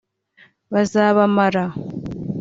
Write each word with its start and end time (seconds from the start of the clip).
bazabamara 0.73 1.63